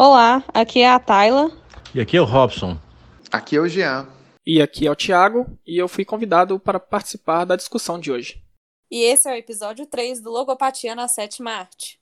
[0.00, 1.50] Olá, aqui é a Tayla.
[1.92, 2.78] E aqui é o Robson.
[3.32, 4.06] Aqui é o Jean.
[4.46, 8.40] E aqui é o Thiago, e eu fui convidado para participar da discussão de hoje.
[8.88, 11.98] E esse é o episódio 3 do Logopatia na Sétima Arte.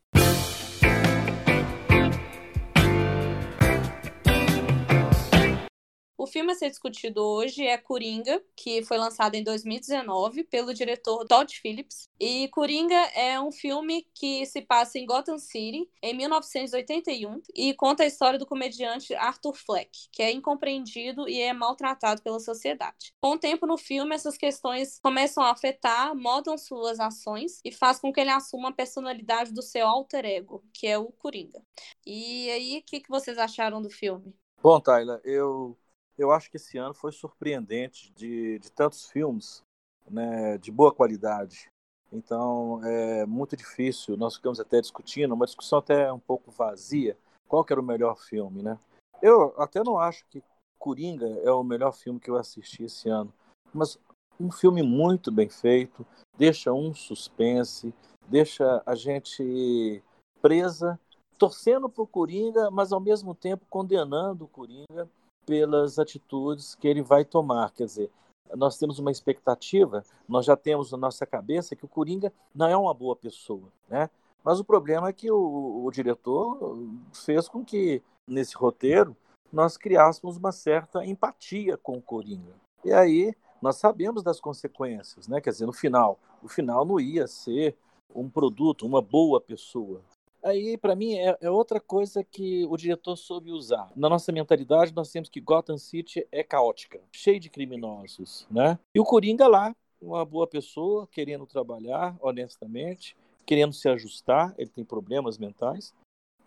[6.19, 11.27] O filme a ser discutido hoje é Coringa, que foi lançado em 2019 pelo diretor
[11.27, 12.09] Todd Phillips.
[12.19, 18.03] E Coringa é um filme que se passa em Gotham City em 1981 e conta
[18.03, 23.13] a história do comediante Arthur Fleck, que é incompreendido e é maltratado pela sociedade.
[23.21, 28.01] Com o tempo no filme, essas questões começam a afetar, modam suas ações e faz
[28.01, 31.63] com que ele assuma a personalidade do seu alter ego, que é o Coringa.
[32.07, 34.35] E aí, o que, que vocês acharam do filme?
[34.63, 35.77] Bom, Tayla, eu
[36.19, 39.63] eu acho que esse ano foi surpreendente de, de tantos filmes
[40.09, 41.69] né, de boa qualidade.
[42.13, 44.17] Então, é muito difícil.
[44.17, 47.17] Nós ficamos até discutindo, uma discussão até um pouco vazia,
[47.49, 48.79] qual que era o melhor filme, né?
[49.21, 50.43] Eu até não acho que
[50.79, 53.33] Coringa é o melhor filme que eu assisti esse ano,
[53.73, 53.99] mas
[54.39, 57.95] um filme muito bem feito, deixa um suspense,
[58.29, 60.03] deixa a gente
[60.41, 61.01] presa,
[61.39, 65.09] torcendo para o Coringa, mas ao mesmo tempo condenando o Coringa
[65.47, 67.71] pelas atitudes que ele vai tomar.
[67.71, 68.11] Quer dizer,
[68.55, 72.77] nós temos uma expectativa, nós já temos na nossa cabeça que o Coringa não é
[72.77, 74.11] uma boa pessoa, né?
[74.45, 76.79] Mas o problema é que o, o diretor
[77.13, 79.17] fez com que, nesse roteiro,
[79.53, 82.55] nós criássemos uma certa empatia com o Coringa.
[82.85, 85.41] E aí nós sabemos das consequências, né?
[85.41, 87.77] Quer dizer, no final, o final não ia ser
[88.15, 90.01] um produto, uma boa pessoa.
[90.47, 93.91] Aí, para mim, é, é, outra coisa que o diretor soube usar.
[93.97, 98.79] Na nossa mentalidade, nós temos que Gotham City é caótica, cheio de criminosos, né?
[98.95, 104.85] E o Coringa lá, uma boa pessoa, querendo trabalhar honestamente, querendo se ajustar, ele tem
[104.85, 105.93] problemas mentais.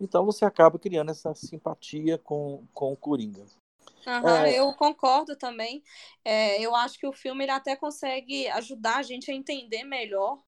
[0.00, 3.44] Então você acaba criando essa simpatia com, com o Coringa.
[4.06, 4.58] É...
[4.58, 5.82] Eu concordo também.
[6.24, 10.38] É, eu acho que o filme ele até consegue ajudar a gente a entender melhor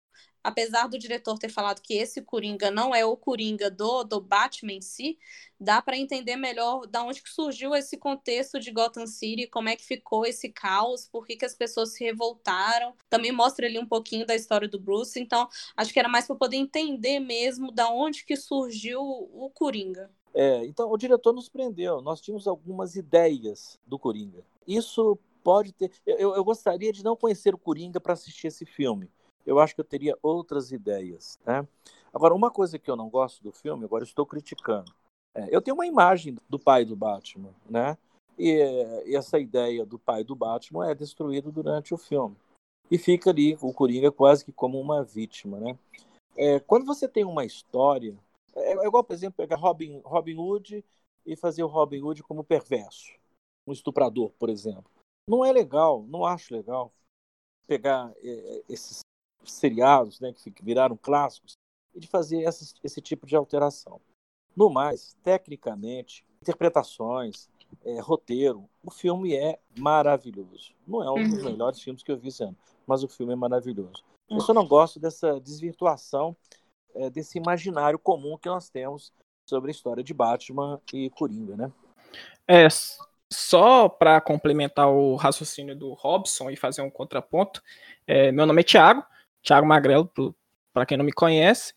[0.43, 4.73] apesar do diretor ter falado que esse Coringa não é o Coringa do, do Batman
[4.73, 5.19] em si,
[5.59, 9.77] dá para entender melhor da onde que surgiu esse contexto de Gotham City, como é
[9.77, 12.95] que ficou esse caos, por que, que as pessoas se revoltaram.
[13.09, 16.37] Também mostra ali um pouquinho da história do Bruce, então acho que era mais para
[16.37, 20.11] poder entender mesmo da onde que surgiu o Coringa.
[20.35, 24.43] É, então o diretor nos prendeu, nós tínhamos algumas ideias do Coringa.
[24.67, 25.91] Isso pode ter.
[26.07, 29.11] Eu, eu gostaria de não conhecer o Coringa para assistir esse filme
[29.47, 31.39] eu acho que eu teria outras ideias.
[31.45, 31.67] Né?
[32.13, 34.93] Agora, uma coisa que eu não gosto do filme, agora estou criticando.
[35.35, 37.97] É, eu tenho uma imagem do pai do Batman, né?
[38.39, 38.51] E,
[39.07, 42.37] e, essa ideia do pai do Batman é destruído durante o filme.
[42.91, 45.79] E fica ali o Coringa quase que como uma vítima, né?
[46.37, 48.17] É, quando você tem uma história,
[48.55, 50.85] é, é igual, por exemplo, pegar Robin, Robin Hood
[51.25, 53.13] e fazer o Robin Hood como perverso,
[53.67, 54.91] um estuprador, por exemplo.
[55.29, 56.93] Não é legal, não acho legal
[57.67, 59.01] pegar é, esses
[59.45, 61.55] seriados, né, que viraram clássicos,
[61.95, 64.01] e de fazer essa, esse tipo de alteração.
[64.57, 67.49] No mais, tecnicamente, interpretações,
[67.85, 70.75] é, roteiro, o filme é maravilhoso.
[70.87, 71.51] Não é um dos uhum.
[71.51, 74.05] melhores filmes que eu vi esse ano, mas o filme é maravilhoso.
[74.29, 76.37] Eu só não gosto dessa desvirtuação
[76.95, 79.13] é, desse imaginário comum que nós temos
[79.49, 81.73] sobre a história de Batman e Coringa, né?
[82.47, 82.67] É,
[83.33, 87.63] só para complementar o raciocínio do Robson e fazer um contraponto,
[88.07, 89.05] é, meu nome é Thiago,
[89.43, 90.11] Thiago Magrelo,
[90.73, 91.75] para quem não me conhece.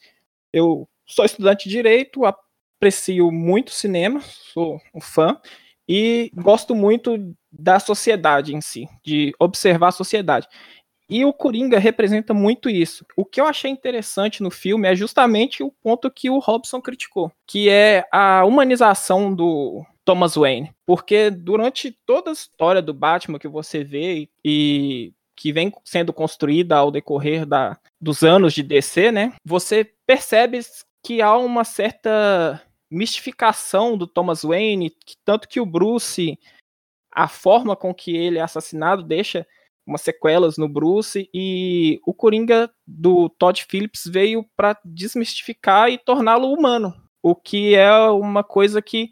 [0.51, 5.39] Eu sou estudante de direito, aprecio muito cinema, sou um fã
[5.87, 10.47] e gosto muito da sociedade em si, de observar a sociedade.
[11.07, 13.05] E o Coringa representa muito isso.
[13.15, 17.31] O que eu achei interessante no filme é justamente o ponto que o Robson criticou,
[17.45, 20.73] que é a humanização do Thomas Wayne.
[20.85, 26.77] Porque durante toda a história do Batman que você vê e que vem sendo construída
[26.77, 29.33] ao decorrer da, dos anos de DC, né?
[29.43, 30.59] Você percebe
[31.03, 36.39] que há uma certa mistificação do Thomas Wayne, que, tanto que o Bruce,
[37.11, 39.45] a forma com que ele é assassinado deixa
[39.85, 46.51] umas sequelas no Bruce e o Coringa do Todd Phillips veio para desmistificar e torná-lo
[46.51, 49.11] humano, o que é uma coisa que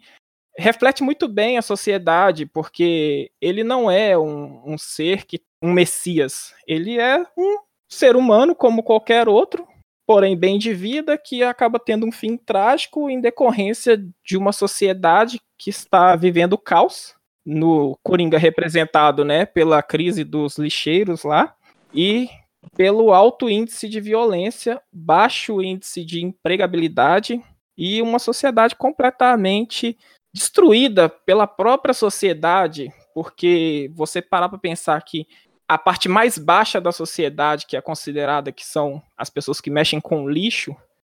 [0.56, 6.54] reflete muito bem a sociedade, porque ele não é um, um ser que um messias,
[6.66, 7.58] ele é um
[7.88, 9.66] ser humano como qualquer outro,
[10.06, 15.40] porém bem de vida, que acaba tendo um fim trágico em decorrência de uma sociedade
[15.58, 17.14] que está vivendo caos,
[17.46, 21.54] no Coringa representado, né, pela crise dos lixeiros lá,
[21.94, 22.28] e
[22.76, 27.42] pelo alto índice de violência, baixo índice de empregabilidade,
[27.76, 29.96] e uma sociedade completamente
[30.34, 35.26] destruída pela própria sociedade, porque você parar para pensar que
[35.68, 40.00] a parte mais baixa da sociedade, que é considerada que são as pessoas que mexem
[40.00, 40.76] com lixo,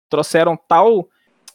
[0.09, 1.09] trouxeram tal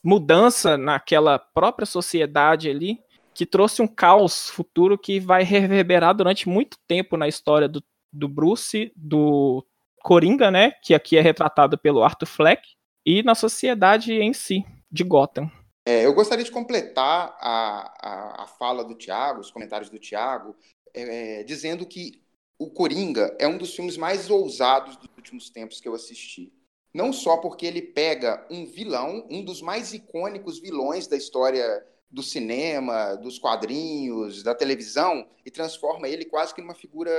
[0.04, 3.00] mudança naquela própria sociedade ali
[3.34, 7.82] que trouxe um caos futuro que vai reverberar durante muito tempo na história do,
[8.12, 9.66] do Bruce, do
[10.02, 12.68] Coringa, né, que aqui é retratado pelo Arthur Fleck,
[13.06, 15.50] e na sociedade em si, de Gotham.
[15.86, 20.56] É, eu gostaria de completar a, a, a, fala do Tiago, os comentários do Tiago,
[20.94, 22.22] é, dizendo que
[22.60, 26.52] o Coringa é um dos filmes mais ousados dos últimos tempos que eu assisti.
[26.94, 32.22] Não só porque ele pega um vilão, um dos mais icônicos vilões da história do
[32.22, 37.12] cinema, dos quadrinhos, da televisão, e transforma ele quase que numa figura,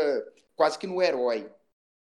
[0.55, 1.51] quase que no herói.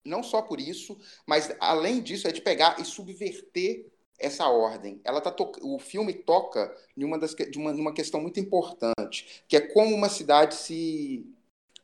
[0.05, 3.87] Não só por isso, mas além disso é de pegar e subverter
[4.19, 5.01] essa ordem.
[5.05, 5.53] Ela tá to...
[5.63, 7.35] O filme toca em uma, das...
[7.35, 11.25] de uma, numa questão muito importante, que é como uma cidade se,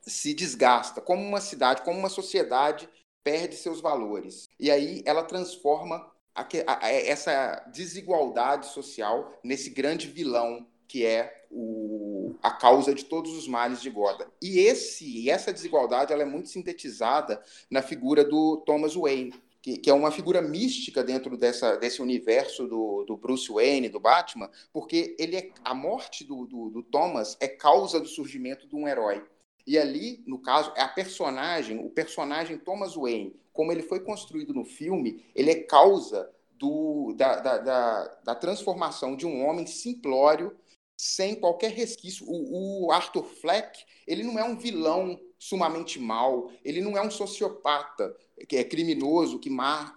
[0.07, 2.89] se desgasta, como uma cidade, como uma sociedade
[3.23, 4.49] perde seus valores.
[4.59, 6.47] E aí ela transforma a...
[6.67, 6.91] A...
[6.91, 13.81] essa desigualdade social nesse grande vilão que é o, a causa de todos os males
[13.81, 14.29] de Gotham.
[14.41, 19.91] E esse, essa desigualdade ela é muito sintetizada na figura do Thomas Wayne, que, que,
[19.91, 25.17] é uma figura mística dentro dessa, desse universo do, do, Bruce Wayne, do Batman, porque
[25.19, 29.25] ele é, a morte do, do, do Thomas é causa do surgimento de um herói.
[29.67, 34.53] E ali, no caso, é a personagem, o personagem Thomas Wayne, como ele foi construído
[34.53, 40.57] no filme, ele é causa do, da, da, da, da transformação de um homem simplório
[40.97, 42.27] sem qualquer resquício.
[42.29, 47.11] O, o, Arthur Fleck, ele não é um vilão sumamente mau, ele não é um
[47.11, 48.15] sociopata
[48.49, 49.51] que é criminoso, que,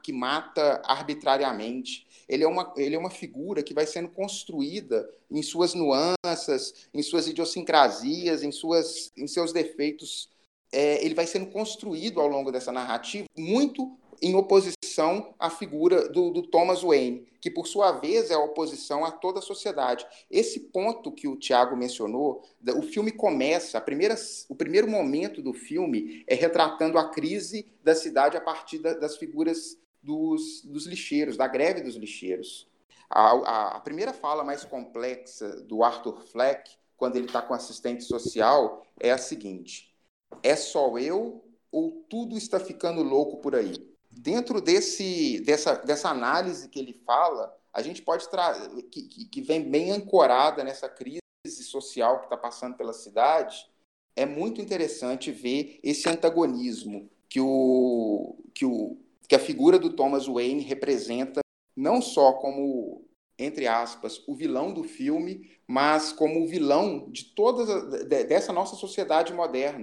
[0.03, 2.06] que mata arbitrariamente.
[2.27, 7.01] Ele é, uma, ele é uma figura que vai sendo construída em suas nuances, em
[7.01, 10.29] suas idiosincrasias, em, suas, em seus defeitos.
[10.71, 16.31] É, ele vai sendo construído ao longo dessa narrativa muito em oposição à figura do,
[16.31, 20.05] do, Thomas Wayne, que por sua vez é a oposição a toda a sociedade.
[20.29, 22.43] Esse ponto que o Tiago mencionou,
[22.75, 24.15] o filme começa, primeira,
[24.49, 29.17] o primeiro momento do filme é retratando a crise da cidade a partir da, das
[29.17, 32.67] figuras dos, dos, lixeiros, da greve dos lixeiros.
[33.09, 38.03] A, a, a primeira fala mais complexa do Arthur Fleck, quando ele está com assistente
[38.03, 39.95] social, é a seguinte:
[40.43, 43.97] é só eu ou tudo está ficando louco por aí?
[44.17, 49.69] dentro desse, dessa, dessa análise que ele fala, a gente pode trazer, que, que vem
[49.69, 53.69] bem ancorada nessa crise social que está passando pela cidade,
[54.15, 58.97] é muito interessante ver esse antagonismo que, o, que, o,
[59.27, 61.41] que a figura do Thomas Wayne representa,
[61.75, 63.05] não só como,
[63.37, 69.33] entre aspas, o vilão do filme, mas como o vilão de toda dessa nossa sociedade
[69.33, 69.81] moderna.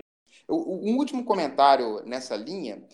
[0.49, 2.87] Um último comentário nessa linha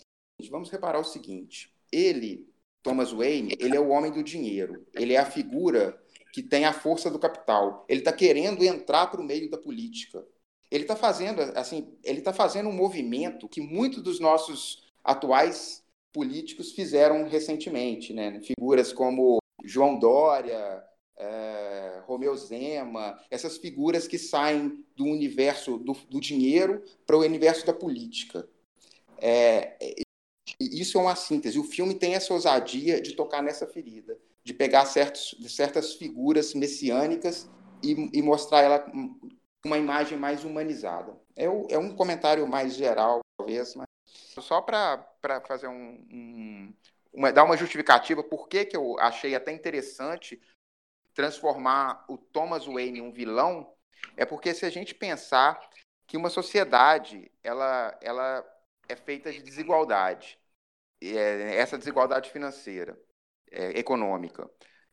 [0.48, 2.48] Vamos reparar o seguinte: ele,
[2.82, 4.86] Thomas Wayne, ele é o homem do dinheiro.
[4.94, 6.00] Ele é a figura
[6.32, 7.84] que tem a força do capital.
[7.88, 10.24] Ele está querendo entrar para o meio da política.
[10.70, 16.72] Ele está fazendo assim, ele está fazendo um movimento que muitos dos nossos atuais políticos
[16.72, 18.40] fizeram recentemente, né?
[18.40, 20.82] Figuras como João Dória,
[21.16, 27.66] é, Romeu Zema, essas figuras que saem do universo do, do dinheiro para o universo
[27.66, 28.48] da política.
[29.18, 29.76] É,
[30.58, 31.58] isso é uma síntese.
[31.58, 37.48] O filme tem essa ousadia de tocar nessa ferida, de pegar certos, certas figuras messiânicas
[37.82, 38.92] e, e mostrar ela
[39.64, 41.14] uma imagem mais humanizada.
[41.36, 43.86] É, o, é, um comentário mais geral, talvez, mas
[44.40, 45.04] só para
[45.46, 46.74] fazer um, um
[47.12, 50.40] uma, dar uma justificativa por que, que eu achei até interessante
[51.12, 53.74] transformar o Thomas Wayne em um vilão,
[54.16, 55.60] é porque se a gente pensar
[56.06, 58.44] que uma sociedade ela, ela
[58.88, 60.38] é feita de desigualdade
[61.02, 62.98] é, essa desigualdade financeira,
[63.50, 64.48] é, econômica.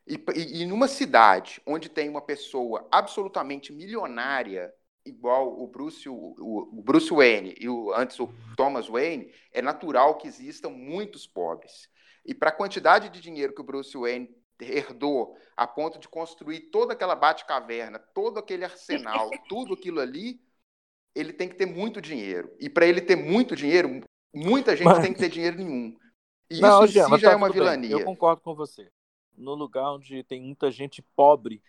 [0.06, 4.74] E, e, e numa cidade onde tem uma pessoa absolutamente milionária,
[5.08, 10.18] igual o Bruce, o, o Bruce Wayne e o, antes o Thomas Wayne, é natural
[10.18, 11.90] que existam muitos pobres.
[12.26, 16.72] E para a quantidade de dinheiro que o Bruce Wayne herdou a ponto de construir
[16.72, 20.42] toda aquela bate-caverna, todo aquele arsenal, tudo aquilo ali,
[21.16, 22.54] ele tem que ter muito dinheiro.
[22.60, 24.02] E para ele ter muito dinheiro,
[24.34, 25.00] Muita gente Mas...
[25.00, 25.98] tem que ter dinheiro nenhum.
[26.50, 27.90] E não, isso Jean, já tá é uma vilania.
[27.90, 28.00] Bem.
[28.00, 28.90] Eu concordo com você.
[29.36, 31.62] No lugar onde tem muita gente pobre,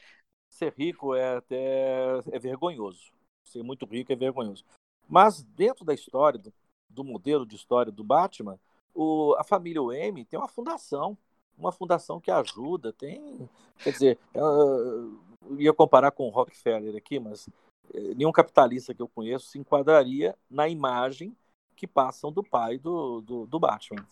[0.48, 3.12] ser rico é até é vergonhoso.
[3.48, 4.64] Ser muito rico é vergonhoso.
[5.08, 6.52] Mas dentro da história, do,
[6.88, 8.58] do modelo de história do Batman,
[8.94, 11.16] o, a família Wayne tem uma fundação.
[11.56, 13.48] uma fundação que ajuda, tem.
[13.82, 15.20] Quer dizer, eu
[15.58, 17.48] ia comparar com o Rockefeller aqui, mas
[17.94, 21.34] eh, nenhum capitalista que eu conheço se enquadraria na imagem
[21.74, 24.04] que passam do pai do, do, do Batman.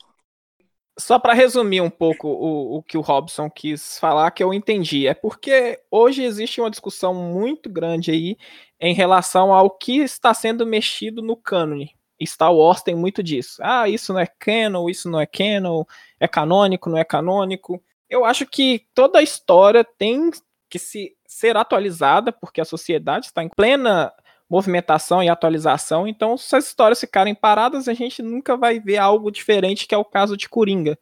[0.98, 5.06] Só para resumir um pouco o, o que o Robson quis falar, que eu entendi,
[5.06, 8.38] é porque hoje existe uma discussão muito grande aí
[8.80, 11.94] em relação ao que está sendo mexido no cânone.
[12.24, 13.60] Star Wars tem muito disso.
[13.62, 15.84] Ah, isso não é canon, isso não é canon,
[16.18, 17.82] é canônico, não é canônico.
[18.08, 20.30] Eu acho que toda a história tem
[20.70, 24.12] que se ser atualizada, porque a sociedade está em plena
[24.48, 26.06] movimentação e atualização.
[26.06, 29.98] Então, se as histórias ficarem paradas, a gente nunca vai ver algo diferente, que é
[29.98, 30.98] o caso de Coringa.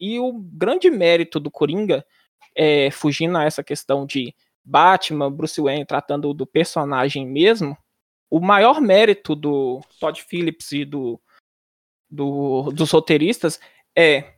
[0.00, 2.04] E o grande mérito do Coringa,
[2.54, 7.76] é, fugindo a essa questão de Batman, Bruce Wayne tratando do personagem mesmo,
[8.30, 11.20] o maior mérito do Todd Phillips e do,
[12.10, 13.60] do, dos roteiristas
[13.96, 14.34] é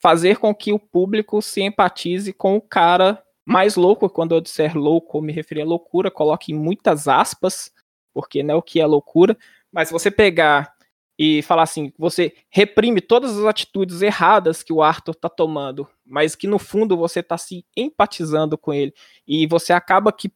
[0.00, 4.08] fazer com que o público se empatize com o cara mais louco.
[4.08, 7.72] Quando eu disser louco, me referir a loucura, coloque muitas aspas,
[8.12, 9.36] porque não é o que é loucura.
[9.72, 10.74] Mas você pegar
[11.18, 16.34] e falar assim, você reprime todas as atitudes erradas que o Arthur está tomando, mas
[16.34, 18.92] que no fundo você está se empatizando com ele
[19.26, 20.32] e você acaba que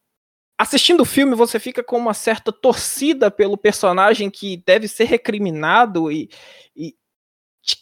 [0.57, 6.11] assistindo o filme você fica com uma certa torcida pelo personagem que deve ser recriminado
[6.11, 6.29] e,
[6.77, 6.95] e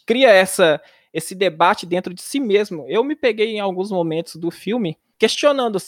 [0.05, 0.81] cria essa
[1.13, 2.85] esse debate dentro de si mesmo.
[2.87, 5.79] Eu me peguei em alguns momentos do filme questionando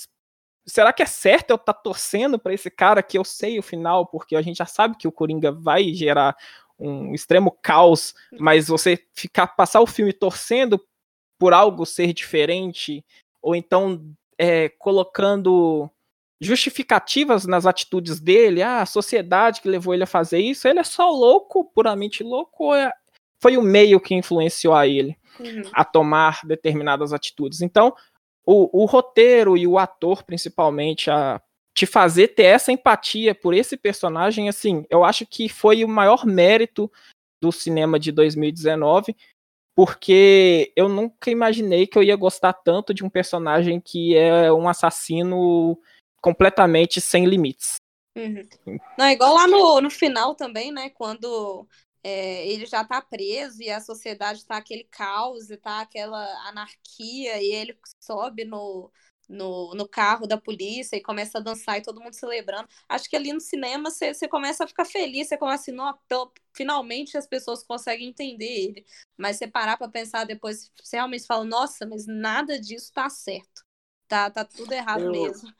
[0.65, 3.63] será que é certo eu estar tá torcendo para esse cara que eu sei o
[3.63, 6.35] final, porque a gente já sabe que o Coringa vai gerar
[6.79, 10.79] um extremo caos, mas você ficar passar o filme torcendo
[11.37, 13.03] por algo ser diferente,
[13.41, 14.01] ou então
[14.37, 15.89] é, colocando
[16.41, 20.83] justificativas nas atitudes dele, ah, a sociedade que levou ele a fazer isso, ele é
[20.83, 22.91] só louco, puramente louco, ou é,
[23.41, 25.63] foi o meio que influenciou a ele uhum.
[25.73, 27.61] a tomar determinadas atitudes.
[27.61, 27.93] Então,
[28.45, 31.41] o, o, roteiro e o ator, principalmente, a
[31.79, 36.25] te fazer ter essa empatia por esse personagem, assim, eu acho que foi o maior
[36.25, 36.91] mérito
[37.41, 39.15] do cinema de 2019,
[39.73, 44.67] porque eu nunca imaginei que eu ia gostar tanto de um personagem que é um
[44.67, 45.79] assassino
[46.21, 47.75] completamente sem limites.
[48.17, 48.45] Uhum.
[48.97, 50.89] Não, é igual lá no, no final também, né?
[50.89, 51.65] Quando
[52.03, 57.41] é, ele já tá preso e a sociedade tá aquele caos e tá aquela anarquia
[57.41, 58.91] e ele sobe no,
[59.29, 62.67] no, no carro da polícia e começa a dançar e todo mundo celebrando.
[62.87, 67.15] Acho que ali no cinema você começa a ficar feliz, você começa assim, pelo, finalmente
[67.15, 68.85] as pessoas conseguem entender ele.
[69.15, 73.63] Mas você parar pra pensar depois, você realmente fala, nossa, mas nada disso tá certo.
[74.07, 75.11] Tá, tá tudo errado eu...
[75.11, 75.53] mesmo.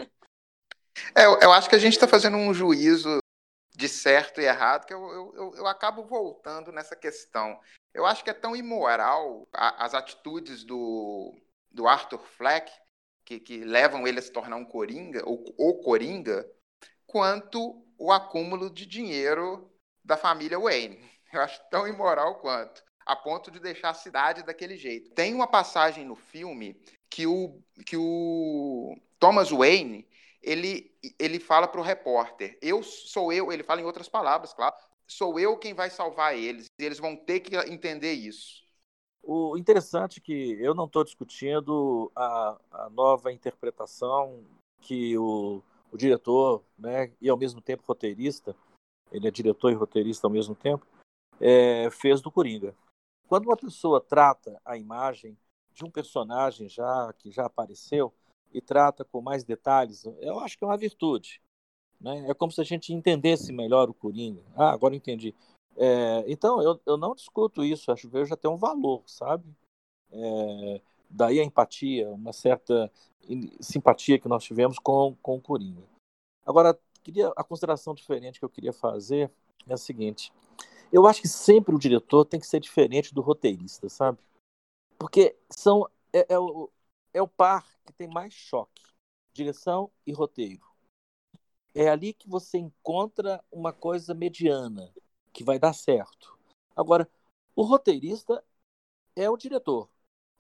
[1.15, 3.19] É, eu, eu acho que a gente está fazendo um juízo
[3.75, 7.57] de certo e errado que eu, eu, eu, acabo voltando nessa questão.
[7.93, 11.33] Eu acho que é tão imoral a, as atitudes do,
[11.71, 12.69] do Arthur Fleck,
[13.29, 16.50] que, que levam ele a se tornar um coringa, ou, ou coringa,
[17.05, 19.71] quanto o acúmulo de dinheiro
[20.03, 21.00] da família Wayne.
[21.31, 25.12] Eu acho tão imoral quanto, a ponto de deixar a cidade daquele jeito.
[25.12, 30.07] Tem uma passagem no filme que o, que o Thomas Wayne
[30.41, 34.75] ele, ele fala para o repórter: Eu sou eu, ele fala em outras palavras, claro,
[35.07, 38.63] sou eu quem vai salvar eles, e eles vão ter que entender isso.
[39.31, 44.43] O interessante é que eu não estou discutindo a, a, nova interpretação
[44.81, 48.55] que o, o diretor, né, e ao mesmo tempo roteirista,
[49.12, 50.83] ele é diretor e roteirista ao mesmo tempo,
[51.39, 52.75] é, fez do Coringa.
[53.27, 55.38] Quando uma pessoa trata a imagem
[55.75, 58.12] de um personagem já que já apareceu,
[58.51, 61.39] e trata com mais detalhes, eu acho que é uma virtude.
[62.01, 62.27] Né?
[62.29, 64.41] É como se a gente entendesse melhor o Coringa.
[64.55, 65.36] Ah, agora entendi.
[65.81, 69.45] É, então, eu, eu não discuto isso, acho que já tem um valor, sabe?
[70.12, 72.91] É, daí a empatia, uma certa
[73.62, 75.88] simpatia que nós tivemos com, com o Coringa.
[76.45, 79.31] Agora, queria, a consideração diferente que eu queria fazer
[79.65, 80.33] é a seguinte:
[80.91, 84.19] eu acho que sempre o diretor tem que ser diferente do roteirista, sabe?
[84.98, 86.69] Porque são, é, é, o,
[87.13, 88.83] é o par que tem mais choque:
[89.31, 90.67] direção e roteiro.
[91.74, 94.91] É ali que você encontra uma coisa mediana
[95.31, 96.38] que vai dar certo.
[96.75, 97.09] Agora,
[97.55, 98.43] o roteirista
[99.15, 99.89] é o diretor,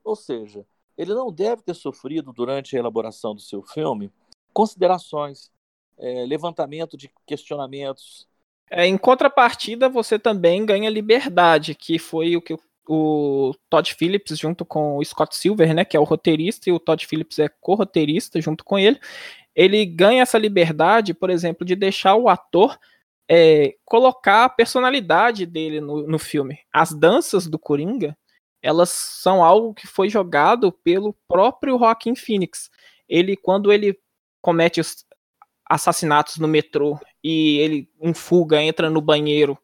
[0.03, 0.65] ou seja,
[0.97, 4.11] ele não deve ter sofrido durante a elaboração do seu filme
[4.53, 5.51] considerações,
[5.97, 8.27] é, levantamento de questionamentos.
[8.69, 12.55] É, em contrapartida, você também ganha liberdade, que foi o que
[12.87, 16.79] o Todd Phillips junto com o Scott Silver, né, que é o roteirista, e o
[16.79, 18.99] Todd Phillips é co-roteirista junto com ele.
[19.55, 22.77] Ele ganha essa liberdade, por exemplo, de deixar o ator
[23.29, 26.59] é, colocar a personalidade dele no, no filme.
[26.73, 28.17] As danças do Coringa,
[28.59, 32.71] elas são algo que foi jogado pelo próprio Joaquin Phoenix.
[33.07, 33.97] Ele, quando ele
[34.41, 35.05] comete os
[35.63, 39.55] assassinatos no metrô e ele em fuga entra no banheiro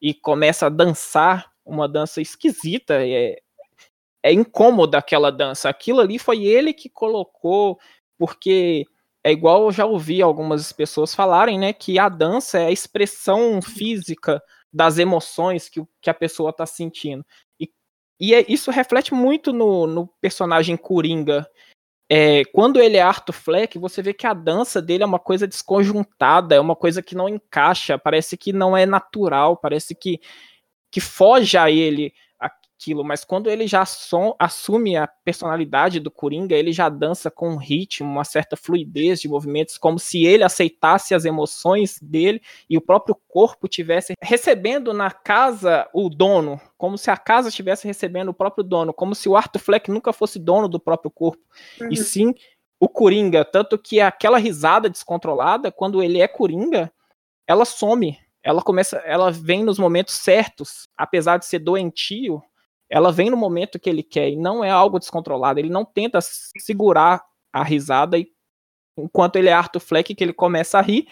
[0.00, 3.40] e começa a dançar uma dança esquisita, é,
[4.22, 5.68] é incômoda aquela dança.
[5.68, 7.78] Aquilo ali foi ele que colocou,
[8.16, 8.86] porque
[9.28, 13.60] é igual eu já ouvi algumas pessoas falarem, né, que a dança é a expressão
[13.60, 14.42] física
[14.72, 17.24] das emoções que, que a pessoa está sentindo.
[17.60, 17.70] E,
[18.18, 21.46] e é, isso reflete muito no, no personagem Coringa.
[22.10, 25.46] É, quando ele é Arthur Fleck, você vê que a dança dele é uma coisa
[25.46, 30.18] desconjuntada, é uma coisa que não encaixa, parece que não é natural, parece que,
[30.90, 32.14] que foge a ele
[32.78, 33.84] aquilo, mas quando ele já
[34.38, 39.28] assume a personalidade do Coringa, ele já dança com um ritmo, uma certa fluidez de
[39.28, 45.10] movimentos, como se ele aceitasse as emoções dele e o próprio corpo tivesse recebendo na
[45.10, 49.36] casa o dono, como se a casa estivesse recebendo o próprio dono, como se o
[49.36, 51.42] Arthur Fleck nunca fosse dono do próprio corpo,
[51.80, 51.88] uhum.
[51.90, 52.32] e sim
[52.80, 56.92] o Coringa, tanto que aquela risada descontrolada, quando ele é Coringa,
[57.44, 62.40] ela some, ela começa, ela vem nos momentos certos, apesar de ser doentio,
[62.90, 65.60] ela vem no momento que ele quer e não é algo descontrolado.
[65.60, 68.30] Ele não tenta segurar a risada e
[68.96, 71.06] enquanto ele é Arthur Fleck que ele começa a rir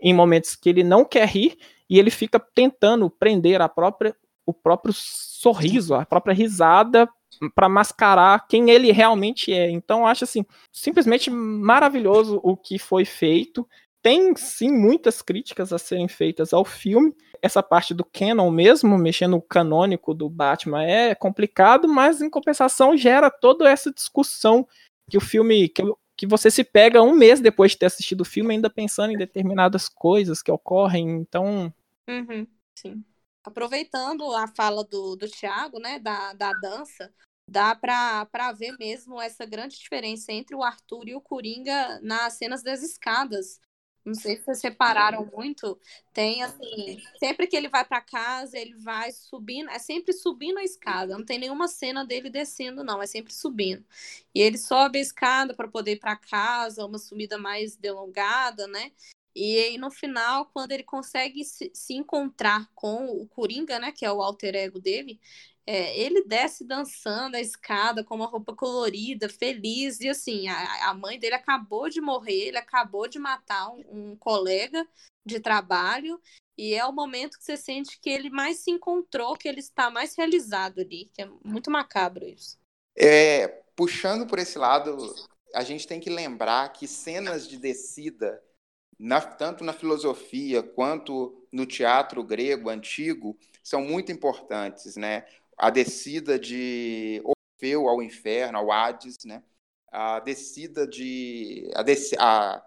[0.00, 1.56] em momentos que ele não quer rir
[1.88, 4.14] e ele fica tentando prender a própria
[4.44, 7.08] o próprio sorriso, a própria risada
[7.54, 9.70] para mascarar quem ele realmente é.
[9.70, 13.66] Então acho assim, simplesmente maravilhoso o que foi feito
[14.02, 17.14] tem sim muitas críticas a serem feitas ao filme.
[17.42, 22.96] Essa parte do canon mesmo, mexendo no canônico do Batman, é complicado, mas em compensação
[22.96, 24.66] gera toda essa discussão
[25.10, 25.68] que o filme.
[25.68, 25.82] Que,
[26.16, 29.18] que você se pega um mês depois de ter assistido o filme, ainda pensando em
[29.18, 31.10] determinadas coisas que ocorrem.
[31.10, 31.74] Então.
[32.08, 32.46] Uhum,
[32.78, 33.04] sim.
[33.42, 37.12] Aproveitando a fala do, do Thiago, né, da, da dança,
[37.48, 42.62] dá para ver mesmo essa grande diferença entre o Arthur e o Coringa nas cenas
[42.62, 43.60] das escadas.
[44.04, 45.78] Não sei se vocês separaram muito.
[46.12, 50.64] Tem assim, sempre que ele vai para casa, ele vai subindo, é sempre subindo a
[50.64, 51.16] escada.
[51.16, 53.84] Não tem nenhuma cena dele descendo, não, é sempre subindo.
[54.34, 58.90] E ele sobe a escada para poder ir para casa, uma subida mais delongada, né?
[59.34, 64.12] E aí no final, quando ele consegue se, encontrar com o Coringa, né, que é
[64.12, 65.18] o alter ego dele,
[65.66, 70.94] é, ele desce dançando a escada com uma roupa colorida, feliz, e assim, a, a
[70.94, 74.86] mãe dele acabou de morrer, ele acabou de matar um, um, colega
[75.24, 76.20] de trabalho,
[76.58, 79.88] e é o momento que você sente que ele mais se encontrou, que ele está
[79.88, 82.58] mais realizado ali, que é muito macabro isso.
[82.96, 83.46] É,
[83.76, 85.14] puxando por esse lado,
[85.54, 88.42] a gente tem que lembrar que cenas de descida,
[88.98, 95.24] na, tanto na filosofia quanto no teatro grego antigo, são muito importantes, né?
[95.56, 99.42] A descida de Orfeu ao inferno, ao Hades, né?
[99.90, 102.64] A descida de a, dec, a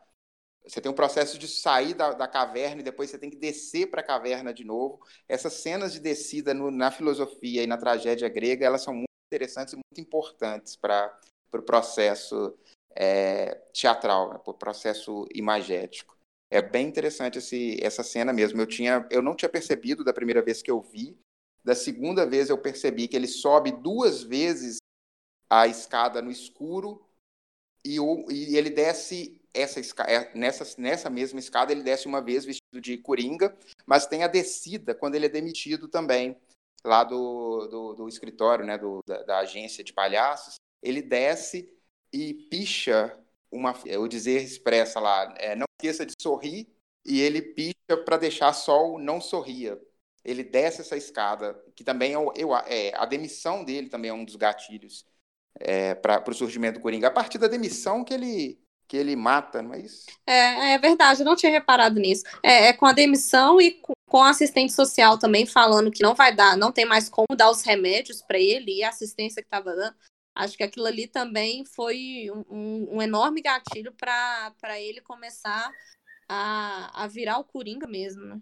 [0.67, 3.87] você tem um processo de sair da, da, caverna e depois você tem que descer
[3.87, 4.99] para a caverna de novo.
[5.29, 9.73] Essas cenas de descida no, na filosofia e na tragédia grega, elas são muito interessantes
[9.73, 11.15] e muito importantes para
[11.47, 12.57] o pro processo
[12.95, 16.17] é, teatral, né, para o processo imagético.
[16.49, 18.59] É bem interessante esse, essa cena mesmo.
[18.59, 21.17] Eu, tinha, eu não tinha percebido da primeira vez que eu vi,
[21.65, 24.77] da segunda vez eu percebi que ele sobe duas vezes
[25.49, 27.03] a escada no escuro
[27.83, 32.45] e, o, e ele desce essa é, nessa, nessa mesma escada ele desce uma vez
[32.45, 36.37] vestido de coringa, mas tem a descida quando ele é demitido também
[36.83, 40.55] lá do, do, do escritório, né, do, da, da, agência de palhaços.
[40.83, 41.67] Ele desce
[42.13, 43.17] e picha
[43.51, 46.67] uma, o dizer expressa lá, é, não esqueça de sorrir,
[47.03, 49.81] e ele picha para deixar só o não sorria,
[50.25, 54.25] ele desce essa escada, que também é, eu, é a demissão dele também é um
[54.25, 55.05] dos gatilhos
[55.59, 57.07] é, para o surgimento do Coringa.
[57.07, 60.05] A partir da demissão que ele que ele mata, não é isso?
[60.27, 62.23] É, é verdade, eu não tinha reparado nisso.
[62.43, 66.33] É, é com a demissão e com, a assistente social também falando que não vai
[66.33, 69.75] dar, não tem mais como dar os remédios para ele e a assistência que estava
[69.75, 69.95] dando.
[70.35, 75.71] Acho que aquilo ali também foi um, um enorme gatilho para ele começar
[76.29, 78.39] a, a virar o Coringa mesmo, né?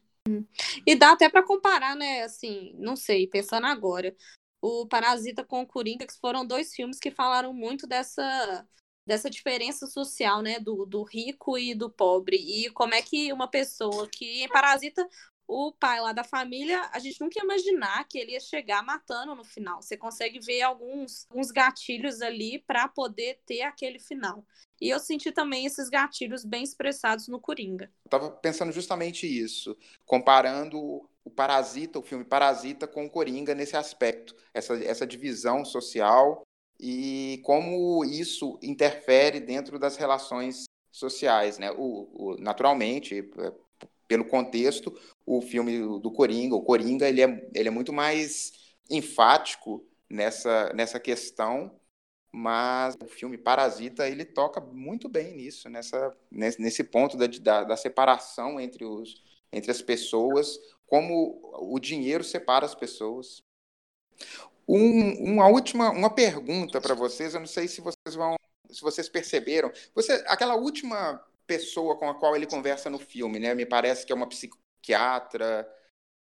[0.85, 2.23] E dá até para comparar, né?
[2.23, 4.15] Assim, não sei, pensando agora,
[4.61, 8.67] o Parasita com o Coringa, que foram dois filmes que falaram muito dessa
[9.05, 13.49] dessa diferença social, né, do, do rico e do pobre, e como é que uma
[13.49, 15.05] pessoa que em Parasita
[15.47, 19.35] o pai lá da família, a gente nunca ia imaginar que ele ia chegar matando
[19.35, 19.81] no final.
[19.81, 24.45] Você consegue ver alguns, alguns gatilhos ali para poder ter aquele final.
[24.81, 27.91] E eu senti também esses gatilhos bem expressados no Coringa.
[28.05, 33.77] Eu tava pensando justamente isso, comparando o Parasita, o filme Parasita com o Coringa nesse
[33.77, 36.43] aspecto, essa, essa divisão social
[36.79, 41.71] e como isso interfere dentro das relações sociais, né?
[41.71, 43.53] O, o, naturalmente, é,
[44.07, 48.51] pelo contexto, o filme do Coringa, o Coringa, ele é, ele é muito mais
[48.89, 51.79] enfático nessa, nessa questão,
[52.31, 57.77] mas o filme Parasita, ele toca muito bem nisso, nessa, nesse ponto da, da, da
[57.77, 63.43] separação entre, os, entre as pessoas, como o dinheiro separa as pessoas.
[64.67, 68.35] Um, uma última uma pergunta para vocês, eu não sei se vocês vão,
[68.69, 69.71] se vocês perceberam.
[69.93, 73.53] Você, aquela última pessoa com a qual ele conversa no filme, né?
[73.53, 75.67] Me parece que é uma psiquiatra,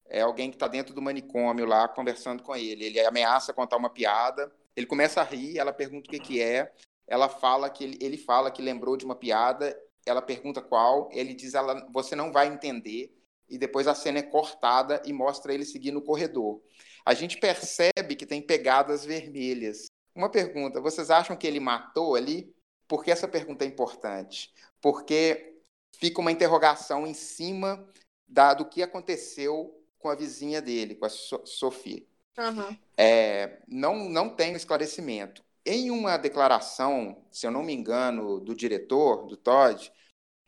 [0.07, 2.85] é alguém que está dentro do manicômio lá conversando com ele.
[2.85, 6.71] Ele ameaça contar uma piada, ele começa a rir, ela pergunta o que, que é,
[7.07, 11.33] ela fala que ele, ele fala que lembrou de uma piada, ela pergunta qual, ele
[11.33, 13.13] diz ela você não vai entender
[13.49, 16.61] e depois a cena é cortada e mostra ele seguir no corredor.
[17.05, 19.87] A gente percebe que tem pegadas vermelhas.
[20.15, 22.55] Uma pergunta: vocês acham que ele matou ali?
[22.87, 24.53] Por que essa pergunta é importante?
[24.81, 25.59] Porque
[25.97, 27.87] fica uma interrogação em cima
[28.27, 32.03] da, do que aconteceu com a vizinha dele, com a so Sofia.
[32.37, 32.77] Uhum.
[32.97, 35.43] É, não, não tem esclarecimento.
[35.65, 39.91] Em uma declaração, se eu não me engano, do diretor, do Todd,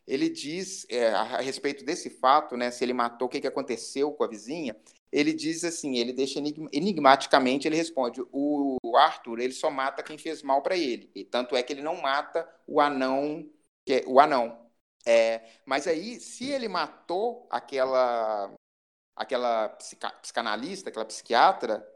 [0.06, 4.12] ele diz é, a respeito desse fato, né, se ele matou, o que, que aconteceu
[4.12, 4.76] com a vizinha,
[5.12, 6.40] ele diz assim, ele deixa
[6.72, 11.54] enigmaticamente, ele responde, o Arthur, ele só mata quem fez mal para ele, e tanto
[11.54, 13.48] é que ele não mata o anão,
[13.84, 14.64] que é, o anão.
[15.06, 18.52] É, mas aí, se ele matou aquela
[19.16, 19.68] aquela
[20.20, 21.86] psicanalista, aquela psiquiatra,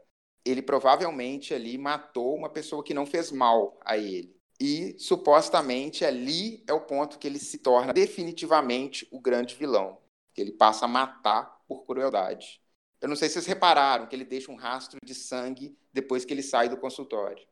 [0.45, 4.39] ele provavelmente ali matou uma pessoa que não fez mal a ele.
[4.59, 9.97] E supostamente ali é o ponto que ele se torna definitivamente o grande vilão,
[10.33, 12.61] que ele passa a matar por crueldade.
[13.01, 16.33] Eu não sei se vocês repararam que ele deixa um rastro de sangue depois que
[16.33, 17.45] ele sai do consultório.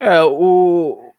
[0.00, 1.12] É, o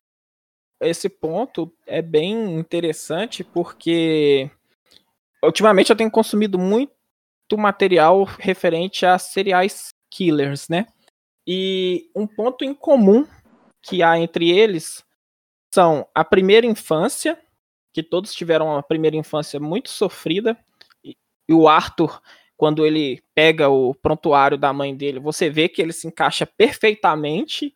[0.81, 4.49] esse ponto é bem interessante porque
[5.43, 6.91] ultimamente eu tenho consumido muito
[7.57, 10.87] material referente a seriais killers, né?
[11.45, 13.25] E um ponto em comum
[13.81, 15.03] que há entre eles
[15.73, 17.39] são a primeira infância,
[17.93, 20.57] que todos tiveram uma primeira infância muito sofrida,
[21.03, 21.15] e,
[21.49, 22.21] o Arthur,
[22.55, 27.75] quando ele pega o prontuário da mãe dele, você vê que ele se encaixa perfeitamente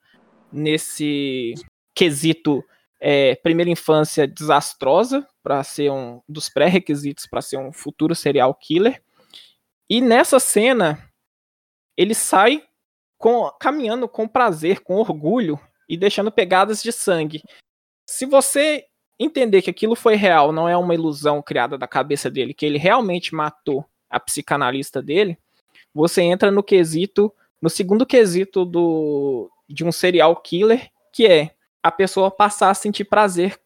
[0.52, 1.54] nesse
[1.94, 2.64] quesito
[3.08, 9.00] é, primeira infância desastrosa para ser um dos pré-requisitos para ser um futuro serial killer.
[9.88, 10.98] E nessa cena
[11.96, 12.64] ele sai
[13.16, 17.44] com, caminhando com prazer, com orgulho e deixando pegadas de sangue
[18.06, 18.86] se você
[19.20, 22.78] entender que aquilo foi real, não é uma ilusão criada da cabeça dele, que ele
[22.78, 25.38] realmente matou a psicanalista dele,
[25.94, 31.55] você entra no quesito, no segundo quesito do, de um serial killer, que é
[31.86, 33.60] a pessoa passar a sentir prazer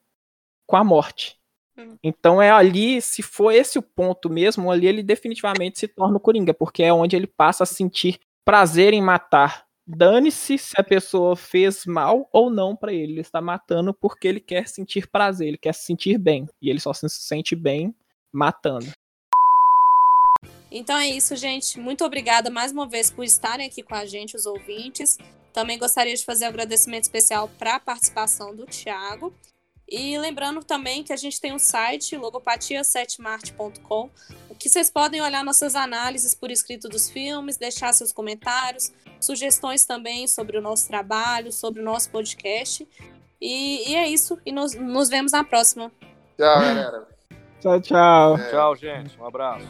[0.68, 1.38] com a morte.
[1.78, 1.98] Hum.
[2.04, 6.20] Então é ali, se for esse o ponto mesmo, ali ele definitivamente se torna o
[6.20, 11.36] Coringa, porque é onde ele passa a sentir prazer em matar Dane-se se a pessoa
[11.36, 13.14] fez mal ou não para ele.
[13.14, 16.48] Ele está matando porque ele quer sentir prazer, ele quer se sentir bem.
[16.62, 17.96] E ele só se sente bem
[18.32, 18.86] matando.
[20.70, 21.80] Então é isso, gente.
[21.80, 25.18] Muito obrigada mais uma vez por estarem aqui com a gente, os ouvintes.
[25.54, 29.34] Também gostaria de fazer um agradecimento especial para a participação do Thiago.
[29.88, 34.10] E lembrando também que a gente tem um site, logopatia7marte.com,
[34.60, 40.28] que vocês podem olhar nossas análises por escrito dos filmes, deixar seus comentários, sugestões também
[40.28, 42.88] sobre o nosso trabalho, sobre o nosso podcast.
[43.42, 44.38] E, e é isso.
[44.46, 45.92] E nos, nos vemos na próxima.
[46.38, 47.08] Tchau, galera.
[47.60, 48.38] tchau, tchau.
[48.38, 48.52] É.
[48.52, 49.20] Tchau, gente.
[49.20, 49.66] Um abraço.